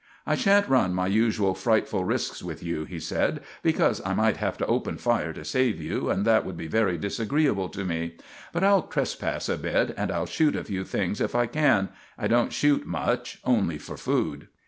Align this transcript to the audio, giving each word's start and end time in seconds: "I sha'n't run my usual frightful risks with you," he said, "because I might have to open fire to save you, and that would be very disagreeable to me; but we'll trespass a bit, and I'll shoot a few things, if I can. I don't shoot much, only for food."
"I 0.25 0.33
sha'n't 0.33 0.67
run 0.67 0.95
my 0.95 1.05
usual 1.05 1.53
frightful 1.53 2.03
risks 2.03 2.41
with 2.41 2.63
you," 2.63 2.85
he 2.85 2.99
said, 2.99 3.39
"because 3.61 4.01
I 4.03 4.15
might 4.15 4.37
have 4.37 4.57
to 4.57 4.65
open 4.65 4.97
fire 4.97 5.31
to 5.33 5.45
save 5.45 5.79
you, 5.79 6.09
and 6.09 6.25
that 6.25 6.43
would 6.43 6.57
be 6.57 6.65
very 6.65 6.97
disagreeable 6.97 7.69
to 7.69 7.85
me; 7.85 8.15
but 8.51 8.63
we'll 8.63 8.81
trespass 8.81 9.47
a 9.47 9.57
bit, 9.57 9.93
and 9.95 10.11
I'll 10.11 10.25
shoot 10.25 10.55
a 10.55 10.63
few 10.63 10.83
things, 10.85 11.21
if 11.21 11.35
I 11.35 11.45
can. 11.45 11.89
I 12.17 12.25
don't 12.25 12.51
shoot 12.51 12.87
much, 12.87 13.41
only 13.45 13.77
for 13.77 13.95
food." 13.95 14.47